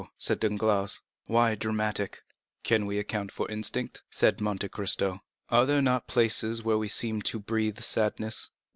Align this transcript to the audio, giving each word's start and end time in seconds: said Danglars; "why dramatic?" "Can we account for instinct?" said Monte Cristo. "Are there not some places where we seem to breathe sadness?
said 0.17 0.39
Danglars; 0.39 0.99
"why 1.27 1.53
dramatic?" 1.53 2.23
"Can 2.63 2.87
we 2.87 2.97
account 2.97 3.31
for 3.31 3.47
instinct?" 3.51 4.01
said 4.09 4.41
Monte 4.41 4.67
Cristo. 4.69 5.21
"Are 5.49 5.67
there 5.67 5.79
not 5.79 6.05
some 6.09 6.13
places 6.15 6.63
where 6.63 6.79
we 6.79 6.87
seem 6.87 7.21
to 7.21 7.37
breathe 7.37 7.77
sadness? 7.81 8.49